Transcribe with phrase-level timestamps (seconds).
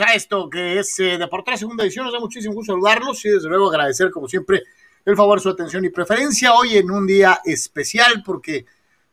[0.00, 2.04] A esto que es eh, Deportes Segunda Edición.
[2.04, 4.62] Nos da muchísimo gusto saludarlos y desde luego agradecer, como siempre,
[5.04, 6.52] el favor, su atención y preferencia.
[6.52, 8.66] Hoy en un día especial porque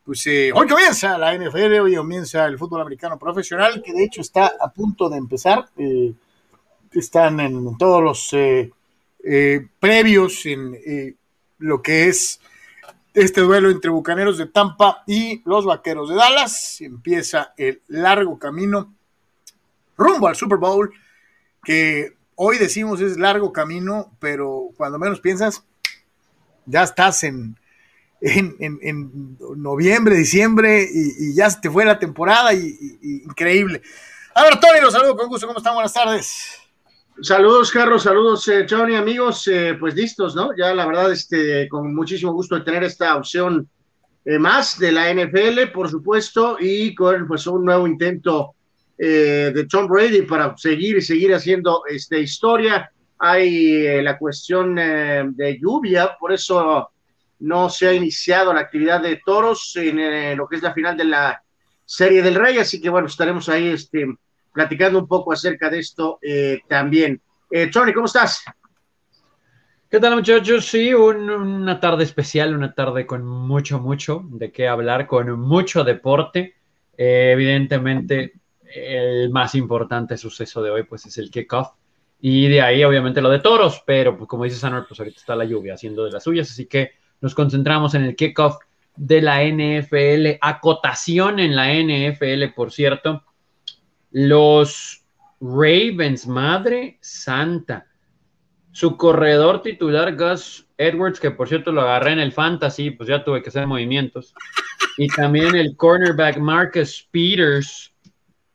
[0.03, 4.19] pues eh, hoy comienza la NFL, hoy comienza el fútbol americano profesional, que de hecho
[4.19, 5.69] está a punto de empezar.
[5.77, 6.13] Eh,
[6.91, 8.69] están en todos los eh,
[9.23, 10.77] eh, previos en
[11.59, 12.41] lo que es
[13.13, 16.81] este duelo entre Bucaneros de Tampa y los Vaqueros de Dallas.
[16.81, 18.93] Empieza el largo camino
[19.97, 20.91] rumbo al Super Bowl,
[21.63, 25.63] que hoy decimos es largo camino, pero cuando menos piensas,
[26.65, 27.57] ya estás en,
[28.21, 33.81] en, en, en noviembre, diciembre y, ya se te fue la temporada y, y, increíble.
[34.35, 35.45] A ver, Tony, los saludo con gusto.
[35.45, 35.73] ¿Cómo están?
[35.75, 36.59] Buenas tardes.
[37.21, 40.49] Saludos, Carlos, saludos, eh, Johnny, amigos, eh, pues listos, ¿no?
[40.57, 43.69] Ya la verdad, este, con muchísimo gusto de tener esta opción
[44.25, 48.55] eh, más de la NFL, por supuesto, y con pues un nuevo intento
[48.97, 52.91] eh, de Tom Brady para seguir y seguir haciendo este, historia.
[53.19, 56.89] Hay eh, la cuestión de lluvia, por eso
[57.39, 61.05] no se ha iniciado la actividad de toros en lo que es la final de
[61.05, 61.41] la
[61.85, 64.07] Serie del Rey, así que bueno, estaremos ahí, este
[64.53, 67.19] platicando un poco acerca de esto eh, también.
[67.49, 68.45] Eh, Tony, ¿cómo estás?
[69.89, 70.65] ¿Qué tal muchachos?
[70.65, 75.83] Sí, un, una tarde especial, una tarde con mucho, mucho de qué hablar, con mucho
[75.83, 76.55] deporte.
[76.97, 78.33] Eh, evidentemente,
[78.73, 81.69] el más importante suceso de hoy pues es el kickoff.
[82.19, 85.35] Y de ahí obviamente lo de toros, pero pues, como dice Sanor, pues ahorita está
[85.35, 88.57] la lluvia haciendo de las suyas, así que nos concentramos en el kickoff
[88.95, 93.23] de la NFL, acotación en la NFL, por cierto,
[94.11, 95.03] los
[95.41, 97.87] Ravens, madre santa.
[98.71, 103.23] Su corredor titular, Gus Edwards, que por cierto lo agarré en el fantasy, pues ya
[103.23, 104.33] tuve que hacer movimientos.
[104.97, 107.92] Y también el cornerback Marcus Peters.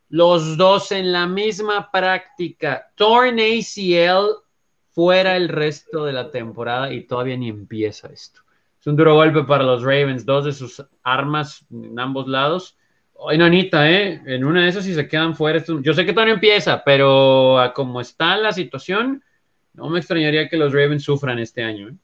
[0.09, 2.91] Los dos en la misma práctica.
[2.95, 4.43] Torn ACL
[4.91, 8.41] fuera el resto de la temporada y todavía ni empieza esto.
[8.81, 10.25] Es un duro golpe para los Ravens.
[10.25, 12.79] Dos de sus armas en ambos lados
[13.21, 14.23] Oye, Nanita, ¿eh?
[14.27, 17.59] En una de esas, si se quedan fuera, yo sé que todavía no empieza, pero
[17.59, 19.25] a como está la situación,
[19.73, 21.89] no me extrañaría que los Ravens sufran este año.
[21.89, 21.95] ¿eh?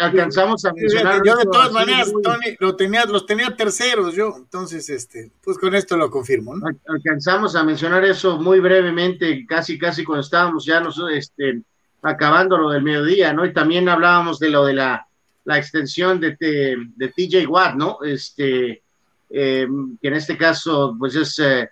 [0.00, 1.20] Alcanzamos a mencionar.
[1.24, 5.74] Yo de todas maneras, Tony, lo tenía, los tenía terceros yo, entonces, este, pues con
[5.74, 6.66] esto lo confirmo, ¿no?
[6.88, 11.62] Alcanzamos a mencionar eso muy brevemente, casi, casi cuando estábamos ya nosotros, este,
[12.02, 13.44] acabando lo del mediodía, ¿no?
[13.44, 15.06] Y también hablábamos de lo de la,
[15.44, 17.98] la extensión de, de, de TJ Watt, ¿no?
[18.02, 18.82] Este,
[19.30, 19.66] eh,
[20.00, 21.68] que en este caso pues es eh,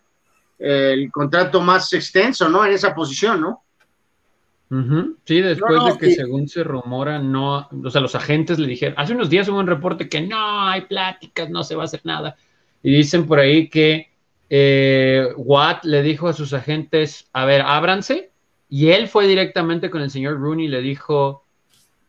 [0.58, 2.64] el contrato más extenso, ¿no?
[2.64, 3.63] En esa posición, ¿no?
[4.70, 5.16] Uh -huh.
[5.24, 8.66] Sí, después no, no, de que según se rumora, no, o sea, los agentes le
[8.66, 11.84] dijeron, hace unos días hubo un reporte que no hay pláticas, no se va a
[11.84, 12.36] hacer nada.
[12.82, 14.10] Y dicen por ahí que
[14.48, 18.30] eh, Watt le dijo a sus agentes, a ver, ábranse,
[18.68, 21.44] y él fue directamente con el señor Rooney y le dijo,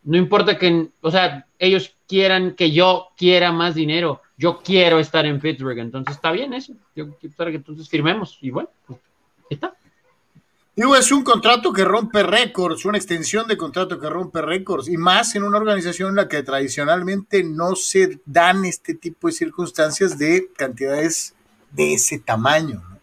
[0.03, 5.25] no importa que, o sea, ellos quieran que yo quiera más dinero, yo quiero estar
[5.25, 8.99] en Pittsburgh, entonces está bien eso, yo quiero que entonces firmemos, y bueno, pues,
[9.49, 9.75] está.
[10.77, 14.97] Digo, es un contrato que rompe récords, una extensión de contrato que rompe récords, y
[14.97, 20.17] más en una organización en la que tradicionalmente no se dan este tipo de circunstancias
[20.17, 21.33] de cantidades
[21.71, 22.83] de ese tamaño.
[22.89, 22.99] ¿no?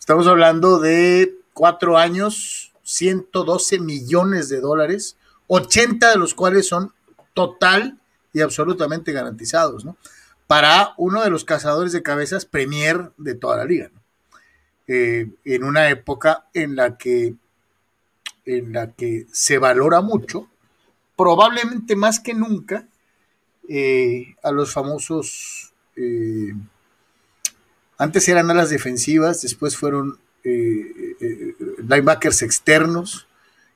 [0.00, 5.16] Estamos hablando de cuatro años, 112 millones de dólares,
[5.46, 6.92] 80 de los cuales son
[7.34, 8.00] total
[8.32, 9.96] y absolutamente garantizados, ¿no?
[10.48, 14.01] Para uno de los cazadores de cabezas premier de toda la liga, ¿no?
[14.94, 17.34] Eh, en una época en la que
[18.44, 20.50] en la que se valora mucho,
[21.16, 22.86] probablemente más que nunca,
[23.70, 26.52] eh, a los famosos eh,
[27.96, 31.56] antes eran alas defensivas, después fueron eh,
[31.88, 33.26] linebackers externos,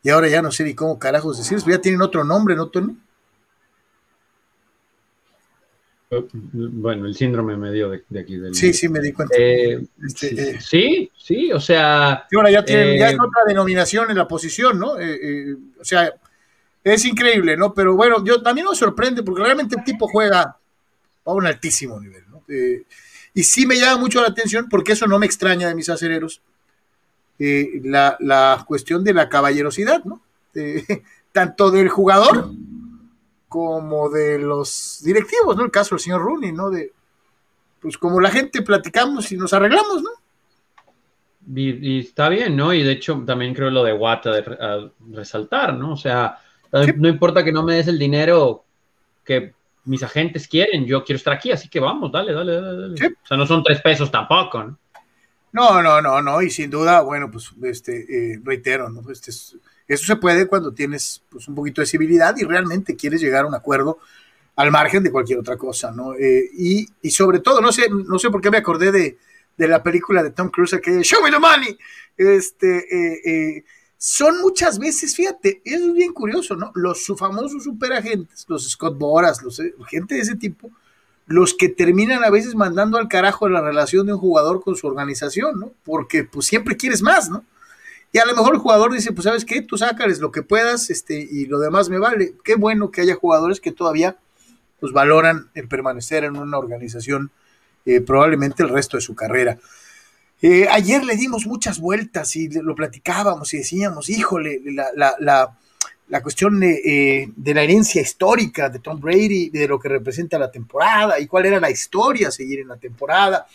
[0.02, 2.94] y ahora ya no sé ni cómo carajos decirles, ya tienen otro nombre, ¿no, Tony?
[6.08, 8.36] Bueno, el síndrome me dio de, de aquí.
[8.36, 9.34] Del, sí, sí, me di cuenta.
[9.36, 12.26] Eh, este, sí, eh, sí, sí, o sea.
[12.30, 15.00] Y ahora ya, tienen, eh, ya es otra denominación en la posición, ¿no?
[15.00, 16.14] Eh, o sea,
[16.84, 17.74] es increíble, ¿no?
[17.74, 20.56] Pero bueno, yo también me sorprende porque realmente el tipo juega
[21.24, 22.36] a un altísimo nivel, ¿no?
[23.34, 26.40] y sí me llama mucho la atención porque eso no me extraña de mis acereros.
[27.38, 30.22] La, la, cuestión de la caballerosidad, ¿no?
[31.32, 32.50] tanto del jugador
[33.48, 35.64] como de los directivos, ¿no?
[35.64, 36.70] El caso del señor Rooney, ¿no?
[36.70, 36.92] De,
[37.80, 40.10] pues como la gente platicamos y nos arreglamos, ¿no?
[41.54, 42.72] Y, y está bien, ¿no?
[42.72, 45.92] Y de hecho también creo lo de Watt a, a resaltar, ¿no?
[45.92, 46.38] O sea,
[46.84, 46.92] sí.
[46.96, 48.64] no importa que no me des el dinero
[49.24, 49.54] que
[49.84, 52.78] mis agentes quieren, yo quiero estar aquí, así que vamos, dale, dale, dale.
[52.80, 52.96] dale.
[52.96, 53.06] Sí.
[53.06, 54.78] O sea, no son tres pesos tampoco, ¿no?
[55.52, 59.10] No, no, no, no, y sin duda, bueno, pues este, eh, reitero, ¿no?
[59.10, 59.32] Este
[59.88, 63.48] eso se puede cuando tienes pues, un poquito de civilidad y realmente quieres llegar a
[63.48, 63.98] un acuerdo
[64.56, 66.14] al margen de cualquier otra cosa, ¿no?
[66.14, 69.18] Eh, y, y, sobre todo, no sé, no sé por qué me acordé de,
[69.56, 71.78] de la película de Tom Cruise, que Show me the money.
[72.16, 73.64] Este, eh, eh,
[73.98, 76.70] son muchas veces, fíjate, es bien curioso, ¿no?
[76.74, 80.70] Los famosos superagentes, los Scott Boras, los, gente de ese tipo,
[81.26, 84.86] los que terminan a veces mandando al carajo la relación de un jugador con su
[84.86, 85.72] organización, ¿no?
[85.84, 87.44] Porque pues siempre quieres más, ¿no?
[88.16, 90.88] Y a lo mejor el jugador dice, pues sabes qué, tú sácales lo que puedas,
[90.88, 92.32] este, y lo demás me vale.
[92.42, 94.16] Qué bueno que haya jugadores que todavía
[94.80, 97.30] pues valoran el permanecer en una organización
[97.84, 99.58] eh, probablemente el resto de su carrera.
[100.40, 104.62] Eh, ayer le dimos muchas vueltas y lo platicábamos y decíamos, híjole,
[104.94, 110.50] la, cuestión eh, de, la herencia histórica de Tom Brady, de lo que representa la
[110.50, 113.46] temporada y cuál era la historia a seguir en la temporada.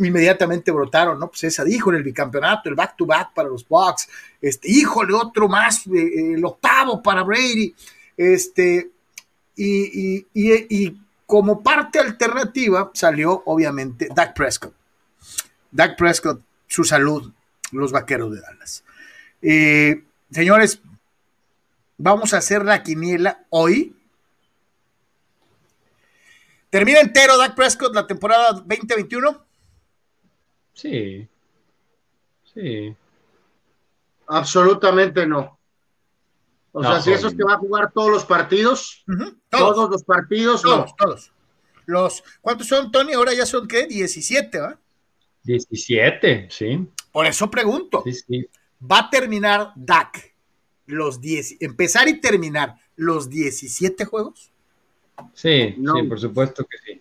[0.00, 1.28] Inmediatamente brotaron, ¿no?
[1.28, 4.08] Pues esa, híjole, el bicampeonato, el back-to-back para los Bucks,
[4.40, 7.74] este, híjole, otro más, el octavo para Brady,
[8.16, 8.90] este,
[9.56, 14.74] y, como parte alternativa salió obviamente Dak Prescott.
[15.70, 17.30] Dak Prescott, su salud,
[17.72, 18.82] los vaqueros de Dallas.
[19.42, 20.80] Eh, señores,
[21.98, 23.94] vamos a hacer la quiniela hoy.
[26.70, 29.49] ¿Termina entero Dak Prescott la temporada 2021?
[30.74, 31.28] Sí.
[32.54, 32.96] Sí.
[34.26, 35.58] Absolutamente no.
[36.72, 39.04] O sea, si eso es que va a jugar todos los partidos,
[39.48, 39.90] todos.
[39.90, 41.32] los partidos, todos, todos.
[41.86, 43.12] Los, ¿Cuántos son, Tony?
[43.12, 43.86] Ahora ya son, ¿qué?
[43.86, 44.78] 17, ¿va?
[45.42, 46.86] 17, sí.
[47.10, 48.02] Por eso pregunto.
[48.04, 48.48] Sí, sí.
[48.80, 50.34] ¿Va a terminar DAC
[50.86, 54.52] los 10, empezar y terminar los 17 juegos?
[55.34, 56.99] Sí, sí, por supuesto que sí.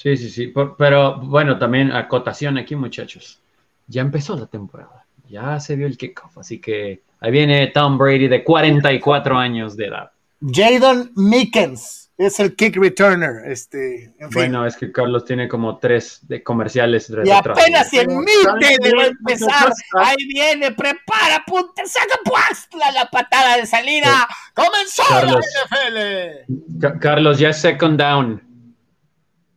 [0.00, 0.54] Sí, sí, sí.
[0.78, 3.40] pero bueno, también acotación aquí, muchachos.
[3.86, 5.04] Ya empezó la temporada.
[5.28, 9.86] Ya se vio el kickoff, así que Ahí viene Tom Brady de 44 años de
[9.86, 10.10] edad.
[10.40, 13.42] Jadon Mickens es el kick returner.
[13.44, 17.10] Este, Bueno, es que Carlos tiene como tres de comerciales.
[17.10, 19.70] Y apenas se emite de empezar.
[19.98, 24.26] Ahí viene, prepara, punta, saca puesta la patada de salida.
[24.54, 26.98] Comenzó Carlos, la NFL.
[27.00, 28.49] Carlos, ya es second down.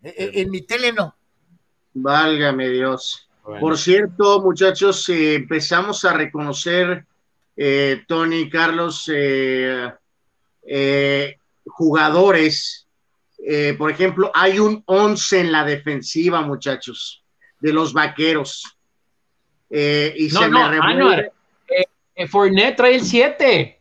[0.04, 1.16] En, e, en mi tele no.
[1.94, 3.28] Válgame Dios.
[3.44, 7.06] Por cierto, muchachos, eh, empezamos a reconocer
[7.56, 9.92] eh, Tony, Carlos, eh,
[10.66, 12.88] eh, jugadores.
[13.78, 17.24] por ejemplo, hay un 11 en la defensiva, muchachos,
[17.60, 18.78] de los vaqueros.
[19.70, 21.32] y se me revuelve.
[22.30, 23.80] Fournette trae el 7.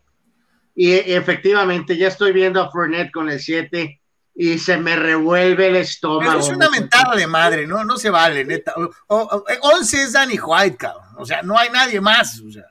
[0.74, 4.00] Y efectivamente, ya estoy viendo a Fournette con el 7
[4.34, 6.40] y se me revuelve el estómago.
[6.40, 7.84] es una mentada de madre, ¿no?
[7.84, 8.74] No se vale, neta.
[9.08, 11.04] 11 es Danny White, cabrón.
[11.18, 12.40] O sea, no hay nadie más.
[12.40, 12.64] O sea.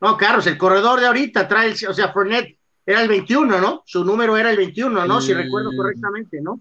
[0.00, 3.82] No, Carlos, el corredor de ahorita trae, el, o sea, Fournette era el 21, ¿no?
[3.84, 5.20] Su número era el 21, ¿no?
[5.20, 6.60] Si recuerdo correctamente, ¿no?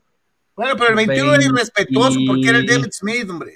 [0.56, 3.54] Bueno, pero el 21 era irrespetuoso porque era el David Smith, hombre.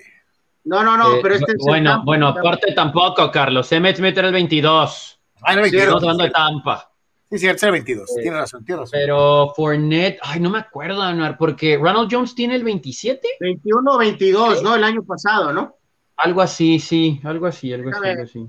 [0.63, 3.71] No, no, no, eh, pero este Bueno, bueno, aparte tampoco, Carlos.
[3.71, 5.19] Emmett Smith era el 22.
[5.41, 5.83] Ah, el 22.
[5.83, 6.90] Estamos hablando de Tampa.
[7.37, 8.09] Sí, era el 22.
[8.21, 8.99] tiene razón, tiene razón.
[8.99, 13.25] Pero Fournette, ay, no me acuerdo, Anuar, porque Ronald Jones tiene el 27.
[13.39, 14.75] 21 o 22, ¿no?
[14.75, 15.77] El año pasado, ¿no?
[16.17, 18.05] Algo así, sí, algo así, algo así.
[18.05, 18.47] Algo así.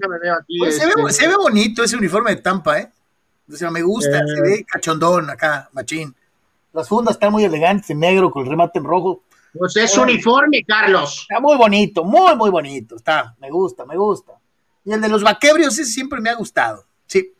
[0.59, 2.91] Pues se, ve, este, se, ve, bonito ese uniforme de Tampa, ¿eh?
[3.51, 4.67] O sea, me gusta, se ve eh.
[4.69, 6.15] cachondón acá, machín.
[6.73, 9.23] Las fundas están muy elegantes, en negro, con el remate en rojo.
[9.57, 11.27] Pues es uniforme, Carlos.
[11.29, 12.97] Está muy bonito, muy, muy bonito.
[12.97, 14.33] Está, me gusta, me gusta.
[14.85, 16.85] Y el de los vaqueros, ese siempre me ha gustado.
[17.07, 17.33] Sí.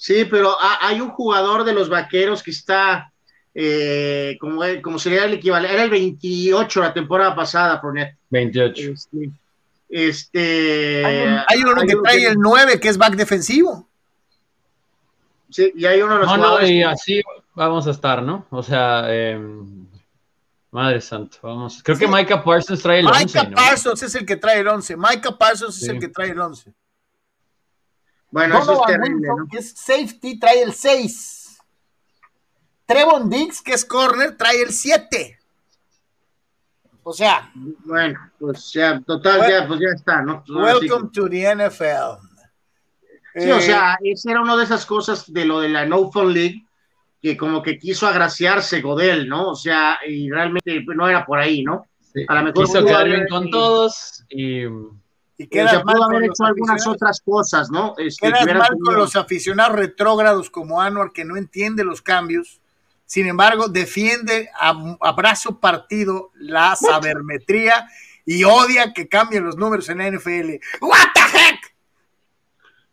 [0.00, 3.12] Sí, pero hay un jugador de los vaqueros que está,
[3.54, 8.16] eh, como, como sería el equivalente, era el 28 la temporada pasada, Fournette.
[8.30, 8.94] 28.
[9.90, 11.04] Este,
[11.46, 13.90] hay, uno que trae el 9 que es back defensivo.
[15.50, 17.20] Sí, y hay uno de los no, no, y así
[17.54, 18.46] vamos a estar, ¿no?
[18.48, 19.86] O sea, em,
[20.70, 21.82] madre santa, vamos.
[21.82, 23.38] Creo que Micah Parsons trae el Micah 11.
[23.38, 24.96] Micah Parsons es el que trae el 11.
[24.96, 26.72] Micah Parsons es el que trae el 11.
[28.30, 29.48] Bueno, eso es terrible, ¿no?
[29.50, 31.58] que es safety, trae el 6.
[32.86, 35.38] Trevon Diggs, que es corner, trae el 7.
[37.02, 37.50] O sea.
[37.54, 40.44] Bueno, pues ya, total, ya, pues ya está, ¿no?
[40.48, 42.26] Welcome to the NFL.
[43.34, 46.10] Sí, o eh, sea, esa era una de esas cosas de lo de la No
[46.10, 46.66] Fun League,
[47.22, 49.50] que como que quiso agraciarse Godel, ¿no?
[49.50, 51.86] O sea, y realmente no era por ahí, ¿no?
[52.26, 54.64] A lo mejor quiso quedar bien con todos y.
[55.40, 57.94] Y queda mal haber hecho algunas otras cosas, ¿no?
[57.96, 62.60] Este, queda mal con los aficionados retrógrados como Anuar, que no entiende los cambios
[63.10, 64.72] sin embargo, defiende a,
[65.10, 67.88] brazo partido la sabermetría
[68.24, 70.60] y odia que cambien los números en la NFL.
[70.80, 71.74] ¿What the heck?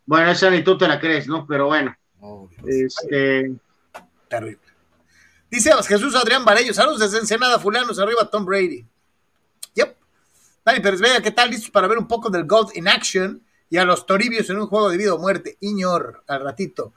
[0.08, 1.46] Bueno, esa ni tú te la crees, ¿no?
[1.46, 1.96] Pero bueno.
[2.20, 3.58] Oh, este...
[4.27, 4.60] Terrible.
[5.51, 8.88] Dice Jesús Adrián Varello, saludos desde Ensenada, fulanos, arriba Tom Brady.
[10.68, 11.50] Dani Pérez Vega, ¿qué tal?
[11.50, 13.42] ¿Listos para ver un poco del Gold in Action?
[13.70, 15.56] Y a los Toribios en un juego de vida o muerte.
[15.62, 16.92] Iñor, al ratito.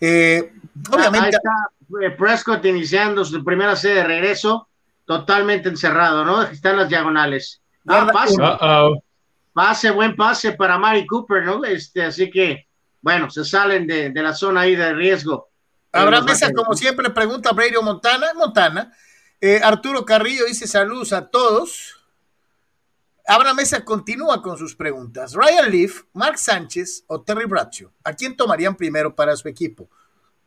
[0.00, 0.52] Eh,
[0.90, 1.28] obviamente.
[1.28, 4.66] Ahí está Prescott iniciando su primera serie de regreso,
[5.04, 6.42] totalmente encerrado, ¿no?
[6.42, 7.62] Están las diagonales.
[7.86, 8.34] Ah, pase.
[9.52, 11.64] pase, buen pase para Mari Cooper, ¿no?
[11.64, 12.66] Este, así que,
[13.00, 15.48] bueno, se salen de, de la zona ahí de riesgo.
[15.92, 18.26] Habrá mesa, como siempre, pregunta Brady Montana.
[18.34, 18.92] Montana.
[19.40, 21.95] Eh, Arturo Carrillo dice saludos a todos.
[23.26, 25.34] Abra Mesa continúa con sus preguntas.
[25.34, 27.90] Ryan Leaf, Mark Sánchez o Terry Bradshaw.
[28.04, 29.88] ¿A quién tomarían primero para su equipo?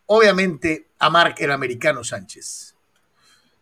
[0.05, 2.75] Obviamente a Mark el americano Sánchez.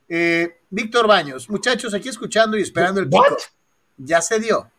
[0.09, 3.38] Eh, Víctor Baños, muchachos, aquí escuchando y esperando el pico.
[3.97, 4.69] Ya se dio.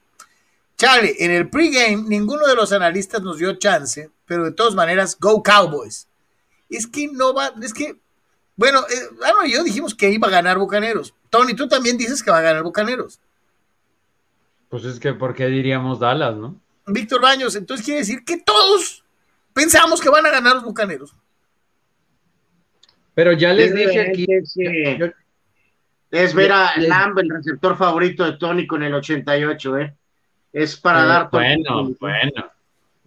[0.76, 5.18] Chale, en el pregame ninguno de los analistas nos dio chance, pero de todas maneras,
[5.18, 6.08] go Cowboys
[6.68, 7.96] es que no va, es que,
[8.56, 11.14] bueno, eh, y yo dijimos que iba a ganar Bucaneros.
[11.30, 13.20] Tony, tú también dices que va a ganar Bucaneros.
[14.68, 16.60] Pues es que, ¿por qué diríamos Dallas, no?
[16.86, 19.04] Víctor Baños, entonces quiere decir que todos
[19.52, 21.14] pensamos que van a ganar los Bucaneros.
[23.14, 24.26] Pero ya les dije aquí.
[26.10, 29.94] Es, ver a Lamb, el receptor favorito de Tony con el 88, ¿eh?
[30.52, 31.30] Es para eh, dar.
[31.30, 32.50] Bueno, bueno.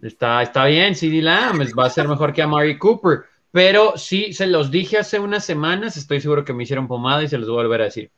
[0.00, 3.24] Está, está bien, CD Lamb va a ser mejor que a Mari Cooper.
[3.50, 7.28] Pero sí, se los dije hace unas semanas, estoy seguro que me hicieron pomada y
[7.28, 8.10] se los voy a volver a decir.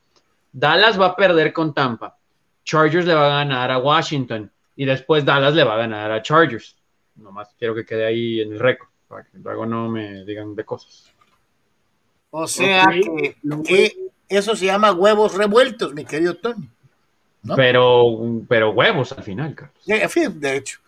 [0.51, 2.17] Dallas va a perder con Tampa.
[2.65, 6.21] Chargers le va a ganar a Washington y después Dallas le va a ganar a
[6.21, 6.75] Chargers.
[7.15, 10.65] Nomás quiero que quede ahí en el récord, para que luego no me digan de
[10.65, 11.13] cosas.
[12.31, 12.85] O sea
[13.63, 13.95] que,
[14.27, 16.67] eso se llama huevos revueltos, mi querido Tony.
[17.55, 18.03] Pero,
[18.49, 19.85] pero huevos al final, Carlos.
[19.85, 20.79] De hecho.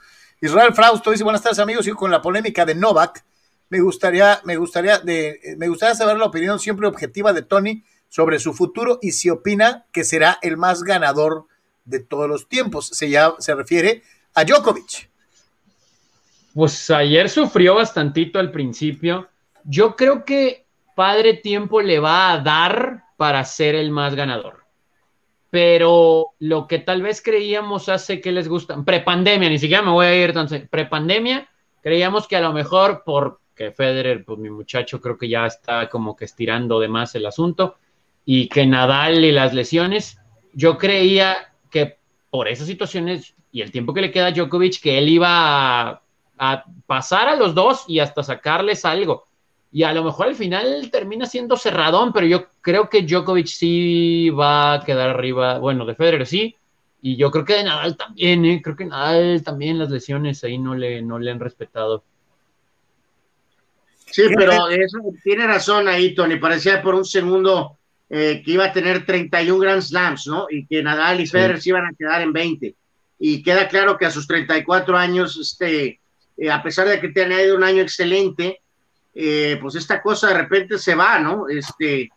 [0.41, 3.23] Israel Frausto dice, buenas tardes amigos, y con la polémica de Novak,
[3.69, 8.39] me gustaría, me gustaría, de, me gustaría saber la opinión siempre objetiva de Tony sobre
[8.39, 11.45] su futuro y si opina que será el más ganador
[11.87, 12.87] de todos los tiempos.
[12.87, 14.03] Se, ya, se refiere
[14.35, 15.09] a Djokovic.
[16.53, 19.27] Pues ayer sufrió bastantito al principio.
[19.63, 20.65] Yo creo que
[20.95, 24.65] Padre Tiempo le va a dar para ser el más ganador.
[25.49, 30.05] Pero lo que tal vez creíamos hace que les gusta, prepandemia, ni siquiera me voy
[30.05, 31.47] a ir entonces, prepandemia,
[31.81, 35.89] creíamos que a lo mejor por que Federer, pues mi muchacho creo que ya está
[35.89, 37.77] como que estirando de más el asunto
[38.23, 40.19] y que Nadal y las lesiones,
[40.53, 41.53] yo creía
[42.29, 46.01] por esas situaciones y el tiempo que le queda a Djokovic, que él iba
[46.37, 49.27] a, pasar a los dos y hasta sacarles algo.
[49.71, 54.29] Y a lo mejor al final termina siendo cerradón, pero yo creo que Djokovic sí
[54.29, 56.55] va a quedar arriba, bueno, de Federer sí,
[57.01, 58.61] y yo creo que de Nadal también, ¿eh?
[58.63, 62.03] creo que Nadal también las lesiones ahí no le, no le han respetado.
[64.09, 66.37] Sí, pero eso, tiene razón ahí, Tony.
[66.37, 67.77] Parecía por un segundo
[68.09, 70.47] eh, que iba a tener 31 Grand Slams, ¿no?
[70.49, 72.73] Y que Nadal y Federer se iban a quedar en 20.
[73.19, 75.99] Y queda claro que a sus 34 años, este,
[76.37, 78.61] eh, a pesar de que te ido un año excelente,
[79.13, 81.49] eh, pues esta cosa de repente se va, ¿no?
[81.49, 82.09] Este,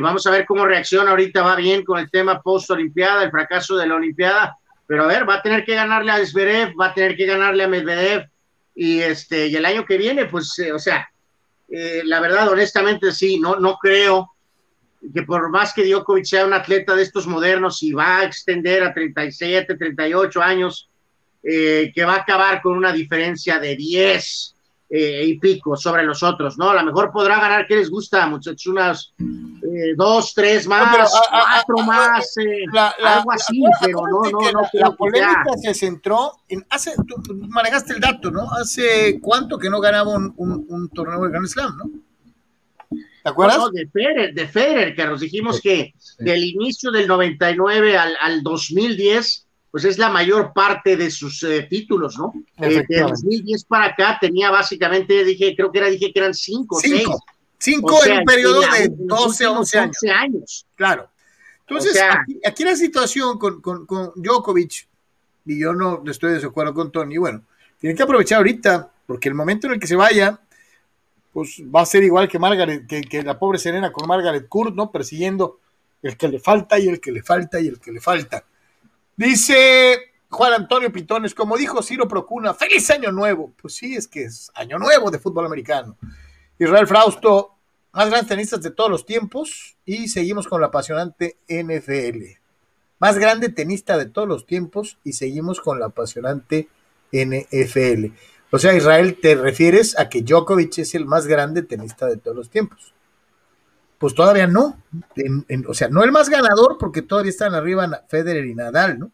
[0.00, 3.86] vamos a ver cómo reacciona ahorita, va bien con el tema post-Olimpiada, el fracaso de
[3.86, 7.16] la Olimpiada, pero a ver, va a tener que ganarle a Zverev, va a tener
[7.16, 8.28] que ganarle a Medvedev,
[8.74, 11.08] y este, y el año que viene, pues, o sea,
[11.68, 14.31] la verdad, honestamente, sí, no, no creo
[15.12, 18.82] que por más que Djokovic sea un atleta de estos modernos y va a extender
[18.82, 20.88] a 37, 38 años,
[21.42, 24.54] eh, que va a acabar con una diferencia de 10
[24.90, 26.70] eh, y pico sobre los otros, ¿no?
[26.70, 28.66] A lo mejor podrá ganar, ¿qué les gusta, muchachos?
[28.66, 32.34] Unas eh, dos, tres más, cuatro más,
[33.02, 34.60] algo así, pero no, no, no.
[34.74, 37.16] La polémica se centró en, hace, tú
[37.48, 38.48] manejaste el dato, ¿no?
[38.52, 41.84] Hace cuánto que no ganaba un, un, torneo de Grand Slam, ¿no?
[43.22, 43.58] ¿Te acuerdas?
[43.58, 48.42] No, de Federer, de Federer, que nos dijimos que del inicio del 99 al, al
[48.42, 52.34] 2010 pues es la mayor parte de sus eh, títulos, ¿no?
[52.58, 56.78] Eh, de 2010 para acá tenía básicamente, dije, creo que era, dije que eran cinco,
[56.78, 56.96] cinco.
[56.98, 57.08] seis.
[57.58, 59.96] Cinco en un periodo de 12, 11 años.
[60.02, 60.66] 11 años.
[60.74, 61.08] Claro.
[61.60, 61.98] Entonces,
[62.44, 64.88] aquí, la situación con, con, con, Djokovic,
[65.46, 67.42] y yo no estoy de acuerdo con Tony, bueno,
[67.78, 70.38] tiene que aprovechar ahorita, porque el momento en el que se vaya,
[71.32, 74.90] pues va a ser igual que Margaret, que, la pobre Serena con Margaret Court, ¿no?
[74.90, 75.60] Persiguiendo
[76.02, 78.44] el que le falta y el que le falta y el que le falta.
[79.16, 83.52] Dice Juan Antonio Pitones, como dijo Ciro Procuna, feliz año nuevo.
[83.60, 85.96] Pues sí, es que es año nuevo de fútbol americano.
[86.58, 87.54] Israel Frausto,
[87.92, 89.76] más grandes tenistas de todos los tiempos.
[89.86, 92.38] Y seguimos con la apasionante NFL.
[92.98, 96.68] más grande tenista de todos los tiempos y seguimos con la apasionante
[97.12, 98.14] NFL.
[98.54, 102.36] O sea, Israel, ¿te refieres a que Djokovic es el más grande tenista de todos
[102.36, 102.92] los tiempos?
[103.96, 104.76] Pues todavía no.
[105.66, 109.10] o sea, no el más ganador porque todavía están arriba Federer y Nadal, ¿no?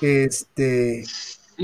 [0.00, 1.04] Este.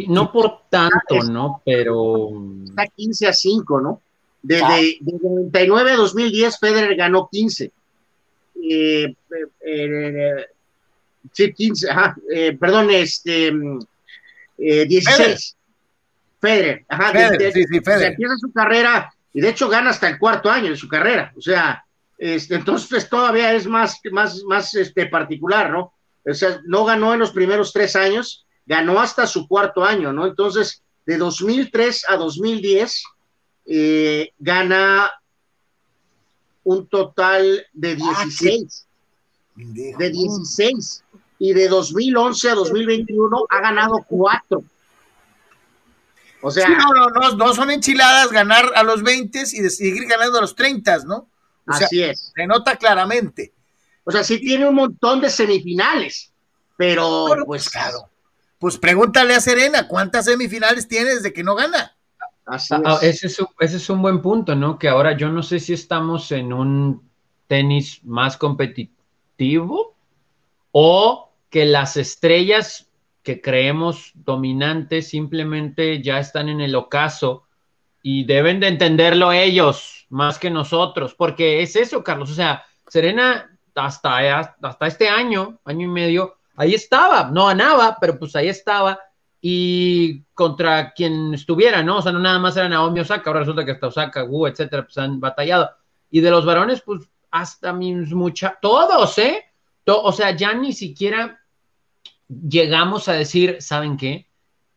[0.09, 1.63] no por tanto, ¿no?
[1.65, 2.29] Pero.
[2.65, 4.03] Está 15 a 5, ¿no?
[4.43, 4.81] Desde, ah.
[5.01, 7.73] 99 a 2010, Federer ganó 15.
[8.71, 9.15] Eh,
[9.67, 10.47] eh,
[11.33, 13.51] sí, 15, ajá, eh, perdón, este,
[14.59, 15.57] 16.
[16.41, 18.13] Federer, ajá, Federer, sí, sí, Federer.
[18.13, 21.41] empieza su carrera y de hecho gana hasta el cuarto año de su carrera, o
[21.41, 21.85] sea,
[22.19, 25.93] este, entonces todavía es más, más, más este, particular, ¿no?
[26.25, 30.27] O sea, no ganó en los primeros tres años, ganó hasta su cuarto año, ¿no?
[30.27, 33.05] Entonces, de 2003 a 2010,
[33.67, 35.11] eh, gana
[36.65, 38.87] un total de 16.
[38.87, 39.61] Ah,
[39.99, 41.05] de 16.
[41.39, 44.65] Y de 2011 a 2021 ha ganado cuatro.
[46.47, 50.39] O sea, no, no, no, son enchiladas ganar a los 20 y de seguir ganando
[50.39, 51.29] a los 30, ¿no?
[51.67, 52.33] así es.
[52.37, 53.53] Se nota claramente.
[54.05, 56.33] O sea, sí tiene un montón de semifinales,
[56.77, 58.11] pero pues claro.
[58.61, 61.97] Pues pregúntale a Serena, ¿cuántas semifinales tiene desde que no gana?
[62.45, 64.79] Así ah, ah, ese, es, un buen punto, ¿no?
[64.79, 67.11] Que ahora yo no sé si estamos en un
[67.49, 69.97] tenis más competitivo
[70.71, 72.86] o que las estrellas
[73.27, 77.43] que creemos dominantes simplemente ya están en el ocaso
[78.01, 82.31] y deben de entenderlo ellos más que nosotros, porque es eso, Carlos.
[82.31, 88.17] O sea, Serena hasta, hasta este año, año y medio, ahí estaba, no ganaba, pero
[88.17, 88.97] pues ahí estaba
[89.41, 91.97] y contra quien estuviera, ¿no?
[91.97, 94.85] O sea, no nada más era Naomi Osaka, ahora resulta que hasta Osaka, Wu, etcétera,
[94.85, 95.69] pues han batallado.
[96.13, 99.43] Y de los varones, pues hasta mis mucha, todos, ¿eh?
[99.85, 101.41] o sea, ya ni siquiera
[102.29, 104.29] llegamos a decir, ¿saben qué?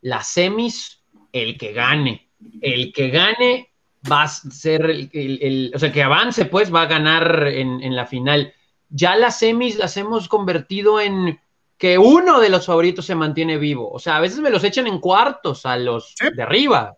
[0.01, 2.29] Las semis, el que gane,
[2.61, 3.69] el que gane
[4.09, 8.05] va a ser el, o sea, que avance, pues va a ganar en, en la
[8.05, 8.53] final.
[8.89, 11.39] Ya las semis las hemos convertido en
[11.79, 13.89] que uno de los favoritos se mantiene vivo.
[13.89, 16.97] O sea, a veces me los echan en cuartos a los de arriba.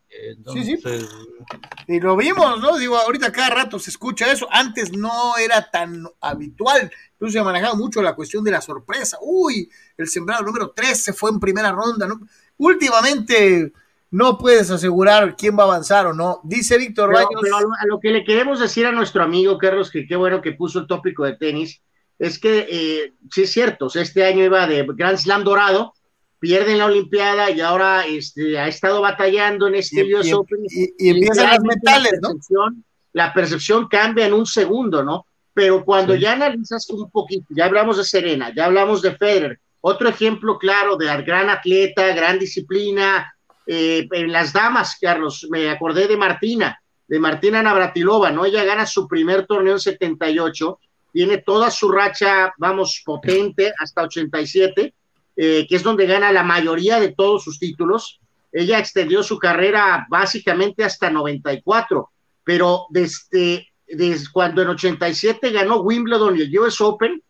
[0.51, 0.79] Sí, sí.
[1.87, 2.75] Y lo vimos, ¿no?
[2.77, 4.47] Digo, ahorita cada rato se escucha eso.
[4.49, 6.91] Antes no era tan habitual.
[7.11, 9.19] Entonces se ha manejado mucho la cuestión de la sorpresa.
[9.21, 12.19] Uy, el sembrado número 3 se fue en primera ronda, ¿no?
[12.57, 13.71] Últimamente
[14.09, 16.41] no puedes asegurar quién va a avanzar o no.
[16.43, 17.39] Dice Víctor Baños.
[17.39, 20.53] Pero a lo que le queremos decir a nuestro amigo Carlos, que qué bueno que
[20.53, 21.83] puso el tópico de tenis
[22.21, 25.95] es que eh, sí es cierto, este año iba de Grand Slam dorado,
[26.37, 30.59] pierde la Olimpiada y ahora este, ha estado batallando en este US Open.
[30.69, 32.83] Y, empiezan las mentales, la ¿no?
[33.13, 35.25] La percepción cambia en un segundo, ¿no?
[35.51, 40.07] Pero cuando ya analizas un poquito, ya hablamos de Serena, ya hablamos de Federer, otro
[40.07, 43.33] ejemplo claro de gran atleta, gran disciplina,
[43.65, 48.45] eh, en las damas, Carlos, me acordé de Martina, de Martina Navratilova, ¿no?
[48.45, 50.79] Ella gana su primer torneo en 78
[51.11, 54.93] tiene toda su racha, vamos, potente hasta 87,
[55.35, 58.19] eh, que es donde gana la mayoría de todos sus títulos.
[58.51, 62.09] Ella extendió su carrera básicamente hasta 94,
[62.43, 67.21] pero desde, desde cuando en 87 ganó Wimbledon y el US Open,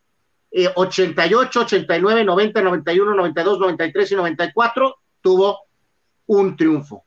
[0.74, 5.60] 88, 89, 90, 91, 92, 93 y 94 tuvo
[6.26, 7.04] un triunfo.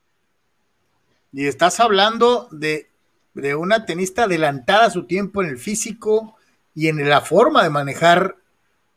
[1.31, 2.89] Y estás hablando de,
[3.33, 6.34] de una tenista adelantada a su tiempo en el físico,
[6.75, 8.35] y en la forma de manejar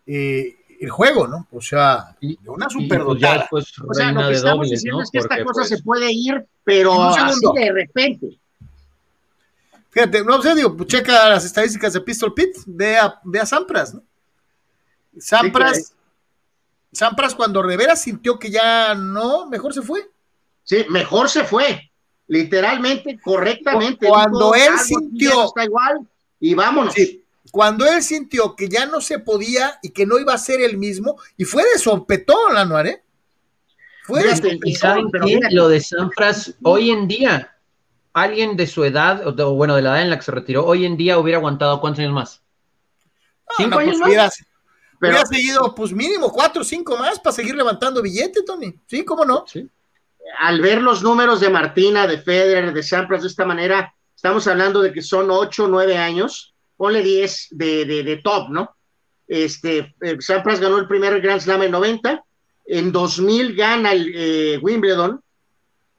[0.07, 1.47] eh, el juego, ¿no?
[1.53, 3.03] O sea, una super
[3.51, 7.03] pues, o sea, lo que estamos diciendo es que esta cosa se puede ir, pero
[7.05, 8.39] así de repente.
[9.91, 13.47] Fíjate, no sé, digo, pues checa las estadísticas de Pistol Pit, ve a, ve a
[13.47, 14.03] Sampras, ¿no?
[15.19, 15.95] Sampras,
[16.93, 20.09] Sampras cuando Rivera sintió que ya no, mejor se fue.
[20.63, 21.91] Sí, mejor se fue,
[22.27, 24.07] literalmente, correctamente.
[24.07, 25.47] Cuando él sintió.
[25.47, 26.07] Está igual
[26.39, 26.95] y vámonos.
[26.95, 30.61] Sí, cuando él sintió que ya no se podía y que no iba a ser
[30.61, 33.03] el mismo, y fue de sopetón, la ¿eh?
[34.05, 35.41] Fue de ¿Y saben qué?
[35.51, 37.57] Lo de Sanfras, hoy en día,
[38.13, 40.87] alguien de su edad, o bueno, de la edad en la que se retiró, hoy
[40.87, 42.43] en día hubiera aguantado cuántos años más?
[43.57, 44.45] ¿Cinco años pues más?
[45.01, 48.75] Pero, hubiera seguido, pues mínimo cuatro o cinco más para seguir levantando billete, Tony.
[48.87, 49.45] Sí, cómo no.
[49.47, 49.69] Sí.
[50.41, 54.83] Al ver los números de Martina, de Federer, de Sampras de esta manera, estamos hablando
[54.83, 58.77] de que son ocho o nueve años ponle 10 de, de, top, ¿no?
[59.27, 62.25] Este, eh, Sampras ganó el primer Grand Slam en 90,
[62.67, 65.21] en 2000 gana el eh, Wimbledon,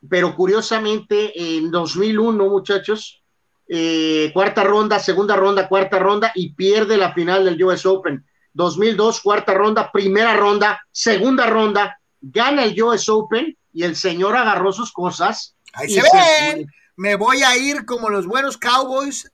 [0.09, 3.21] pero curiosamente en 2001, muchachos,
[3.67, 8.25] eh, cuarta ronda, segunda ronda, cuarta ronda y pierde la final del US Open.
[8.53, 14.71] 2002, cuarta ronda, primera ronda, segunda ronda, gana el US Open y el señor agarró
[14.71, 15.55] sus cosas.
[15.73, 16.65] Ahí se ve.
[16.95, 19.31] Me voy a ir como los buenos Cowboys.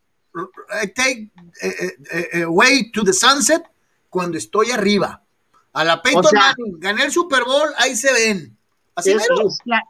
[0.95, 1.29] Take
[1.61, 3.63] eh, way to the sunset
[4.09, 5.21] cuando estoy arriba.
[5.73, 6.31] A la Peyton
[6.77, 8.57] gané el Super Bowl, ahí se ven.
[8.95, 9.27] Así es,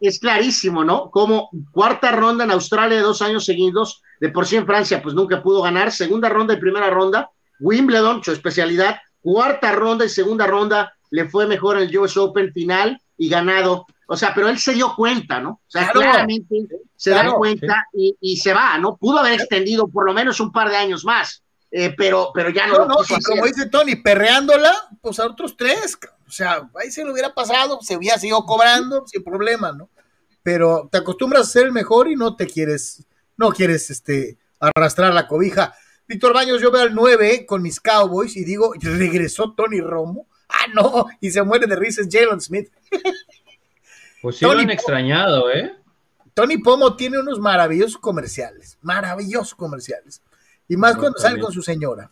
[0.01, 1.11] es, clarísimo, ¿no?
[1.11, 5.13] Como cuarta ronda en Australia de dos años seguidos, de por sí en Francia, pues
[5.13, 5.91] nunca pudo ganar.
[5.91, 7.29] Segunda ronda y primera ronda,
[7.59, 8.97] Wimbledon, su especialidad.
[9.21, 13.85] Cuarta ronda y segunda ronda, le fue mejor el US Open final y ganado.
[14.07, 15.49] O sea, pero él se dio cuenta, ¿no?
[15.49, 18.97] O sea, claramente se da cuenta y, se va, ¿no?
[18.97, 22.67] Pudo haber extendido por lo menos un par de años más, eh, pero, pero ya
[22.67, 27.03] no, no, y como dice Tony, perreándola, pues a otros tres, o sea, ahí se
[27.03, 29.89] lo hubiera pasado, se hubiera seguido cobrando sin problema, ¿no?
[30.43, 33.05] Pero te acostumbras a ser el mejor y no te quieres,
[33.37, 35.73] no quieres este, arrastrar la cobija.
[36.07, 40.27] Víctor Baños, yo veo al 9 con mis Cowboys y digo, regresó Tony Romo.
[40.47, 42.69] Ah, no, y se muere de risas Jalen Smith.
[44.25, 45.71] Pues sí lo han extrañado, ¿eh?
[46.33, 50.23] Tony Pomo tiene unos maravillosos comerciales, maravillosos comerciales.
[50.67, 52.09] Y más cuando sale con su señora.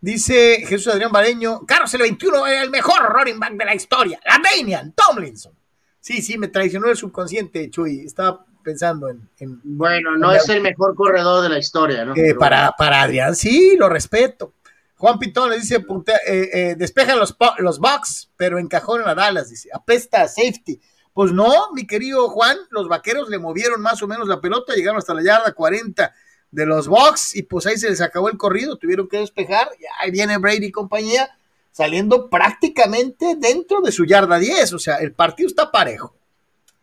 [0.00, 4.18] Dice Jesús Adrián Bareño, Carlos el 21 es el mejor running back de la historia.
[4.24, 5.52] La Damian Tomlinson.
[6.00, 8.00] Sí, sí, me traicionó el subconsciente, Chuy.
[8.00, 9.60] Estaba pensando en.
[9.62, 12.16] bueno, no es el mejor corredor de la historia, ¿no?
[12.16, 14.54] Eh, para, para Adrián, sí, lo respeto.
[14.96, 19.68] Juan Pitón le dice, eh, eh, despeja los, los Bucks, pero encajona a Dallas, dice,
[19.72, 20.80] apesta safety.
[21.16, 24.98] Pues no, mi querido Juan, los vaqueros le movieron más o menos la pelota, llegaron
[24.98, 26.14] hasta la yarda 40
[26.50, 29.84] de los Bucks y pues ahí se les acabó el corrido, tuvieron que despejar, y
[29.98, 31.30] ahí viene Brady y compañía
[31.72, 36.14] saliendo prácticamente dentro de su yarda 10, o sea, el partido está parejo.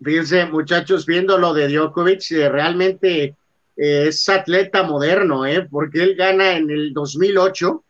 [0.03, 3.35] Fíjense, muchachos, viendo lo de Djokovic, eh, realmente
[3.77, 5.67] eh, es atleta moderno, ¿eh?
[5.69, 7.83] porque él gana en el 2008,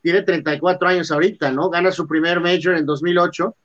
[0.00, 1.68] tiene 34 años ahorita, ¿no?
[1.70, 3.56] Gana su primer major en 2008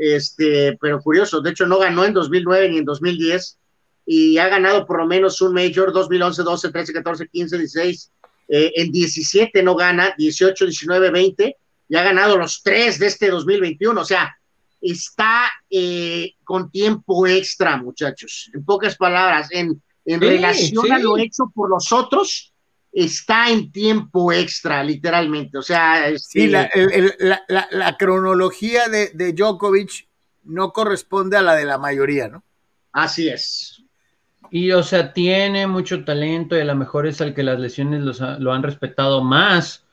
[0.00, 3.58] este, pero curioso, de hecho no ganó en 2009 ni en 2010
[4.06, 8.10] y ha ganado por lo menos un Major 2011, 12, 13, 14, 15, 16,
[8.48, 11.56] en 17 no gana, 18, 19, 20
[11.90, 14.36] y ha ganado los tres de este 2021, o sea,
[14.80, 21.50] está eh, con tiempo extra, muchachos, en pocas palabras, en, en relación a lo hecho
[21.54, 22.49] por los otros,
[22.92, 25.58] está en tiempo extra, literalmente.
[25.58, 26.70] O sea, sí, la,
[27.48, 30.08] la, cronología de, de, Djokovic
[30.44, 32.42] no corresponde a la de la mayoría, ¿no?
[32.92, 33.82] Así es.
[34.50, 38.20] Y, o sea, tiene mucho talento y a lo mejor es al que las lesiones
[38.20, 39.84] lo han respetado más.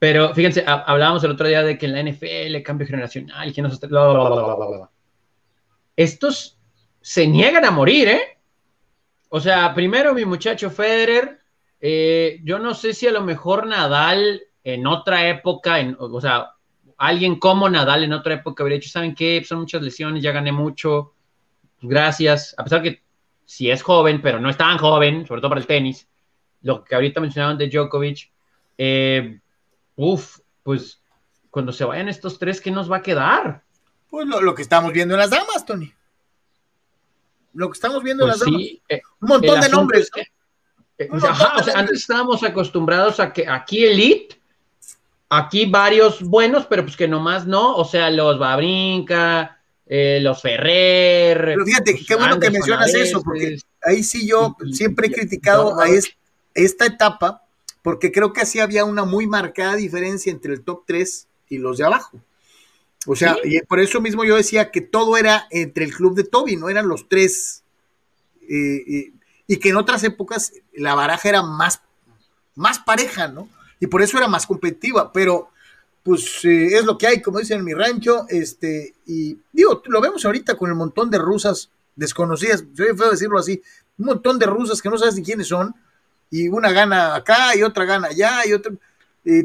[0.00, 3.70] Pero fíjense, hablábamos el otro día de que en la NFL, cambio generacional, que no
[3.70, 3.78] se...
[5.96, 6.58] Estos
[7.00, 8.38] se niegan a morir, ¿eh?
[9.28, 11.40] O sea, primero mi muchacho Federer,
[11.86, 16.54] eh, yo no sé si a lo mejor Nadal en otra época, en, o sea,
[16.96, 19.44] alguien como Nadal en otra época habría dicho, ¿saben qué?
[19.46, 21.12] Son muchas lesiones, ya gané mucho,
[21.82, 22.54] gracias.
[22.56, 23.02] A pesar que
[23.44, 26.08] si es joven, pero no es tan joven, sobre todo para el tenis,
[26.62, 28.32] lo que ahorita mencionaban de Djokovic,
[28.78, 29.40] eh,
[29.96, 31.02] uff, pues
[31.50, 33.62] cuando se vayan estos tres, ¿qué nos va a quedar?
[34.08, 35.92] Pues lo, que estamos viendo en las damas, Tony.
[37.52, 38.62] Lo que estamos viendo en pues las damas.
[38.88, 40.10] Eh, Un montón de nombres.
[40.98, 41.08] Eh,
[41.74, 44.38] antes estábamos acostumbrados a que aquí Elite,
[45.28, 51.38] aquí varios buenos, pero pues que nomás no, o sea, los Babrinca, eh, los Ferrer.
[51.38, 55.86] Pero fíjate, qué bueno que mencionas eso, porque ahí sí yo siempre he criticado a
[56.54, 57.42] esta etapa,
[57.82, 61.78] porque creo que así había una muy marcada diferencia entre el top 3 y los
[61.78, 62.20] de abajo.
[63.06, 66.24] O sea, y por eso mismo yo decía que todo era entre el club de
[66.24, 67.62] Toby, no eran los tres.
[68.48, 69.12] Eh,
[69.46, 71.82] y que en otras épocas la baraja era más,
[72.54, 73.48] más pareja, ¿no?
[73.80, 75.50] Y por eso era más competitiva, pero
[76.02, 80.00] pues eh, es lo que hay, como dicen en mi rancho, este, y digo, lo
[80.00, 83.62] vemos ahorita con el montón de rusas desconocidas, soy feo decirlo así,
[83.98, 85.74] un montón de rusas que no sabes ni quiénes son,
[86.30, 88.72] y una gana acá y otra gana allá, y otra,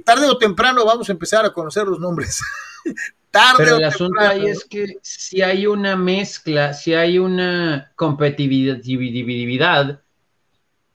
[0.03, 2.41] tarde o temprano vamos a empezar a conocer los nombres.
[3.31, 10.01] Pero el asunto ahí es que si hay una mezcla, si hay una competitividad,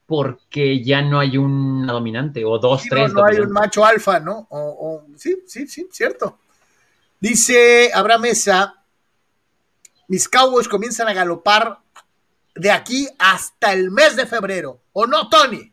[0.06, 3.12] porque ya no hay una dominante o dos, tres.
[3.12, 4.46] No, hay un macho alfa, ¿no?
[4.50, 6.38] O, sí, sí, sí, cierto.
[7.20, 8.82] Dice Abraham Mesa,
[10.08, 11.78] mis Cowboys comienzan a galopar
[12.54, 14.80] de aquí hasta el mes de febrero.
[14.92, 15.72] ¿O no, Tony?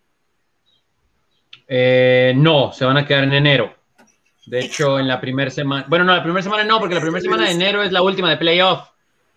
[1.68, 3.81] Eh, no, se van a quedar en enero.
[4.46, 7.22] De hecho, en la primera semana, bueno, no, la primera semana no, porque la primera
[7.22, 8.88] semana de enero es la última de playoff,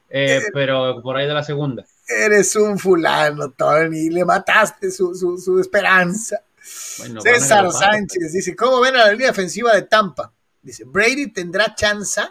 [0.08, 1.84] eh, pero por ahí de la segunda.
[2.08, 6.42] Eres un fulano, Tony, le mataste su, su, esperanza.
[6.62, 10.32] César Sánchez dice, ¿cómo ven a la línea ofensiva de Tampa?
[10.62, 12.22] Dice, Brady tendrá chance.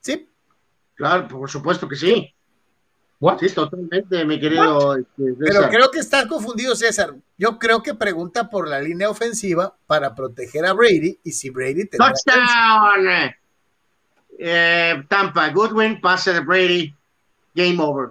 [0.00, 0.28] ¿Sí?
[0.94, 2.35] Claro, por supuesto que sí.
[3.40, 4.96] Sí, totalmente, mi querido.
[4.96, 7.14] Este, Pero creo que está confundido César.
[7.38, 11.86] Yo creo que pregunta por la línea ofensiva para proteger a Brady y si Brady
[11.86, 13.34] tendrá Touchdown.
[14.38, 16.94] Eh, Tampa, Goodwin, pase de Brady,
[17.54, 18.10] game over.